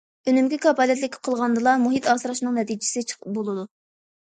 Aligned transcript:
ئۈنۈمگە 0.29 0.57
كاپالەتلىك 0.63 1.17
قىلغاندىلا، 1.27 1.75
مۇھىت 1.85 2.11
ئاسراشنىڭ 2.15 2.59
نەتىجىسى 2.63 3.07
بولىدۇ. 3.39 3.71